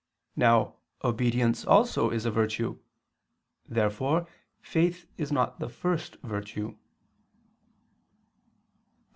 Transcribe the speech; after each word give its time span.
Now 0.35 0.77
obedience 1.03 1.63
also 1.63 2.09
is 2.09 2.25
a 2.25 2.31
virtue. 2.31 2.79
Therefore 3.67 4.25
faith 4.59 5.05
is 5.15 5.31
not 5.31 5.59
the 5.59 5.69
first 5.69 6.15
virtue. 6.23 6.69
Obj. 6.69 6.77